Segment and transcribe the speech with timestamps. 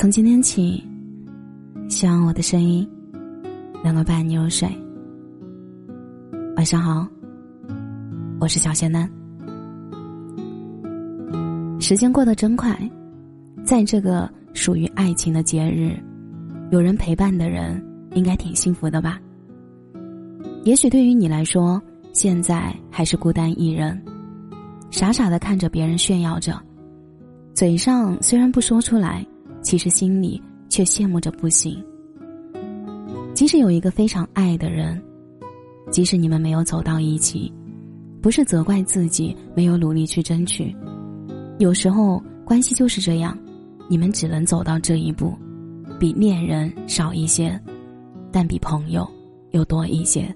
[0.00, 0.82] 从今天起，
[1.90, 2.88] 希望我的声音
[3.84, 4.66] 能够伴你入睡。
[6.56, 7.06] 晚上好，
[8.40, 9.06] 我是小仙男。
[11.78, 12.74] 时间过得真快，
[13.62, 15.94] 在这个属于爱情的节日，
[16.70, 17.78] 有人陪伴的人
[18.14, 19.20] 应该挺幸福的吧？
[20.64, 21.78] 也许对于你来说，
[22.14, 24.02] 现在还是孤单一人，
[24.90, 26.58] 傻傻的看着别人炫耀着，
[27.52, 29.26] 嘴上虽然不说出来。
[29.62, 31.82] 其实心里却羡慕着不行。
[33.34, 35.00] 即使有一个非常爱的人，
[35.90, 37.52] 即使你们没有走到一起，
[38.20, 40.74] 不是责怪自己没有努力去争取。
[41.58, 43.38] 有时候关系就是这样，
[43.88, 45.34] 你们只能走到这一步，
[45.98, 47.58] 比恋人少一些，
[48.30, 49.08] 但比朋友
[49.52, 50.34] 又多一些。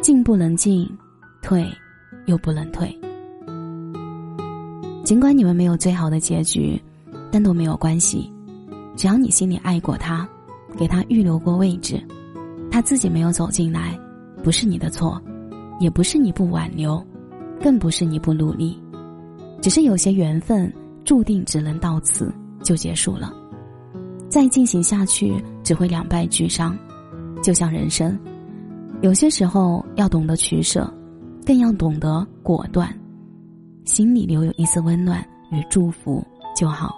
[0.00, 0.88] 进不能进，
[1.42, 1.66] 退
[2.26, 2.96] 又不能退。
[5.04, 6.80] 尽管你们没有最好的结局。
[7.34, 8.32] 但都没有关系，
[8.94, 10.24] 只要你心里爱过他，
[10.78, 12.00] 给他预留过位置，
[12.70, 13.98] 他自己没有走进来，
[14.40, 15.20] 不是你的错，
[15.80, 17.04] 也不是你不挽留，
[17.60, 18.80] 更不是你不努力，
[19.60, 20.72] 只是有些缘分
[21.04, 23.34] 注定只能到此就结束了，
[24.28, 26.78] 再进行下去只会两败俱伤。
[27.42, 28.16] 就像人生，
[29.02, 30.88] 有些时候要懂得取舍，
[31.44, 32.96] 更要懂得果断，
[33.84, 36.24] 心里留有一丝温暖与祝福
[36.56, 36.94] 就好。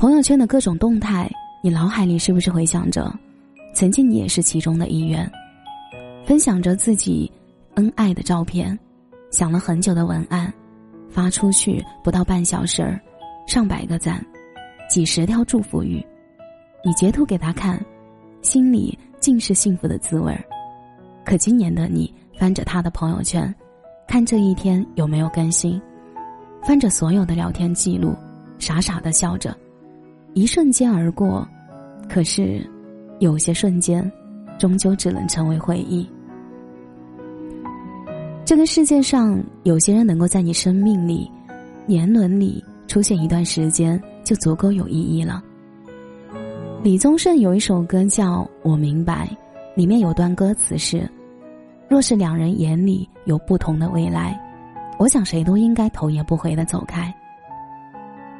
[0.00, 1.30] 朋友圈的各种动态，
[1.62, 3.14] 你脑海里是不是回想着，
[3.74, 5.30] 曾经你也是其中的一员，
[6.24, 7.30] 分享着自己
[7.74, 8.78] 恩爱的照片，
[9.30, 10.50] 想了很久的文案，
[11.10, 12.98] 发出去不到半小时儿，
[13.46, 14.24] 上百个赞，
[14.88, 16.02] 几十条祝福语，
[16.82, 17.78] 你截图给他看，
[18.40, 20.42] 心里尽是幸福的滋味儿。
[21.26, 23.54] 可今年的你翻着他的朋友圈，
[24.08, 25.78] 看这一天有没有更新，
[26.62, 28.16] 翻着所有的聊天记录，
[28.58, 29.54] 傻傻的笑着。
[30.32, 31.46] 一瞬间而过，
[32.08, 32.64] 可是，
[33.18, 34.10] 有些瞬间，
[34.58, 36.08] 终究只能成为回忆。
[38.44, 41.28] 这个世界上，有些人能够在你生命里、
[41.84, 45.42] 年轮里出现一段时间，就足够有意义了。
[46.80, 49.28] 李宗盛有一首歌叫《我明白》，
[49.76, 51.10] 里面有段歌词是
[51.90, 54.40] ：“若是两人眼里有不同的未来，
[54.96, 57.12] 我想谁都应该头也不回的走开。”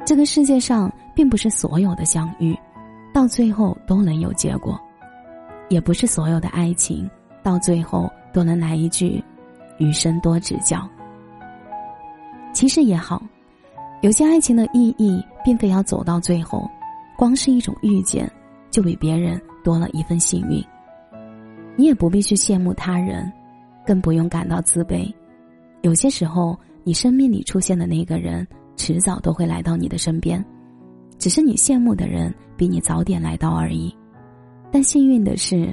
[0.05, 0.89] 这个世界上。
[1.21, 2.57] 并不是所有的相遇，
[3.13, 4.75] 到最后都能有结果，
[5.69, 7.07] 也不是所有的爱情
[7.43, 9.23] 到最后都能来一句
[9.77, 10.89] “余生多指教”。
[12.53, 13.21] 其实也好，
[14.01, 16.67] 有些爱情的意义并非要走到最后，
[17.15, 18.27] 光是一种遇见，
[18.71, 20.59] 就比别人多了一份幸运。
[21.75, 23.31] 你也不必去羡慕他人，
[23.85, 25.07] 更不用感到自卑。
[25.83, 30.43] 有些时候，你生命里出现的那个人，迟早都会来到你的身边。
[31.21, 33.95] 只是你羡慕的人比你早点来到而已，
[34.71, 35.71] 但幸运的是，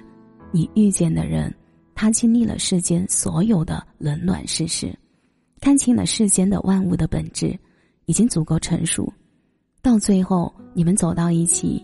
[0.52, 1.52] 你遇见的人，
[1.94, 4.94] 他经历了世间所有的冷暖世事，
[5.58, 7.58] 看清了世间的万物的本质，
[8.04, 9.10] 已经足够成熟。
[9.80, 11.82] 到最后你们走到一起，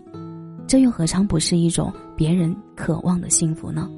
[0.67, 3.89] 这又何尝不是一种别人渴望的幸福呢？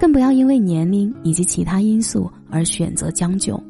[0.00, 3.62] 更不要因为年龄以及其他因素而选择将就。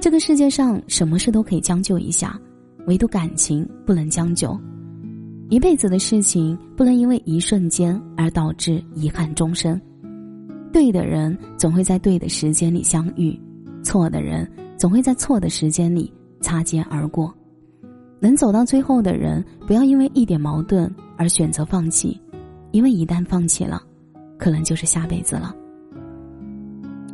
[0.00, 2.40] 这个世界上什么事都可以将就一下。
[2.86, 4.58] 唯独感情不能将就，
[5.48, 9.80] 一辈子的事情不能因为一瞬间而导致遗憾终生。
[10.72, 13.38] 对的人总会在对的时间里相遇，
[13.82, 17.34] 错的人总会在错的时间里擦肩而过。
[18.20, 22.20] 能走到最后的人，不要因为一点矛盾而选择放弃，
[22.70, 23.82] 因为一旦放弃了，
[24.38, 25.54] 可能就是下辈子了。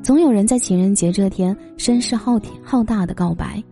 [0.02, 3.62] 总有人在情人节这天声势浩天浩大的告白。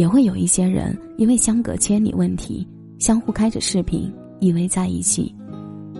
[0.00, 2.66] 也会有一些人因为相隔千里问题，
[2.98, 5.34] 相互开着视频依偎在一起，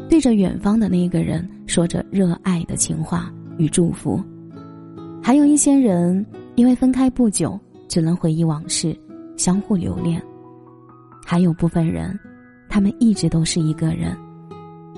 [0.09, 4.19] 对着远方的那个人说着热爱的情话与祝福；
[5.23, 8.99] 还有一些人因为分开不久，只能回忆往事，
[9.37, 10.19] 相互留恋；
[11.23, 12.19] 还有部分人，
[12.71, 14.17] 他们一直都是一个人，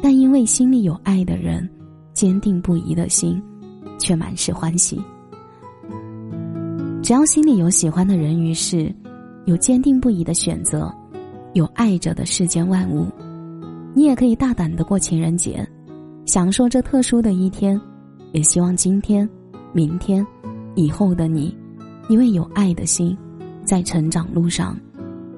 [0.01, 1.69] 但因为心里有爱的人，
[2.13, 3.43] 坚定不移的心，
[3.99, 5.03] 却满是欢喜。
[7.03, 8.95] 只要心里有喜欢的人与事，
[9.45, 10.89] 有坚定不移的选择，
[11.53, 13.09] 有爱着的世间万物，
[13.93, 15.69] 你也可以大胆的过情人节，
[16.27, 17.79] 享受这特殊的一天。
[18.33, 19.29] 也希望今天、
[19.75, 20.25] 明天、
[20.75, 21.55] 以后的你，
[22.09, 23.15] 因为有爱的心，
[23.65, 24.79] 在成长路上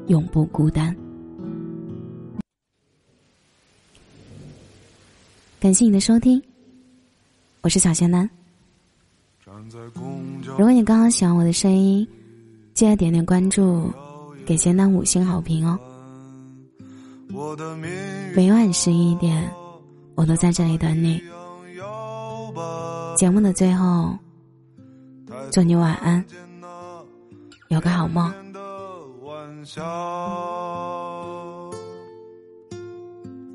[0.08, 0.94] 永不孤单。
[5.58, 6.40] 感谢你的收听，
[7.62, 8.28] 我是小仙男。
[9.46, 12.08] 如果你刚刚喜欢我的声音，
[12.72, 13.92] 记得点点关注，
[14.46, 15.78] 给仙丹五星好评哦。
[18.34, 19.52] 每晚十一点，
[20.14, 21.22] 我都在这里等你。
[23.16, 24.16] 节目的最后，
[25.52, 26.24] 祝你晚安，
[27.68, 28.32] 有个好梦。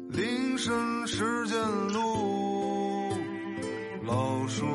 [0.09, 1.57] 铃声时见
[1.94, 3.12] 鹿，
[4.06, 4.65] 老树。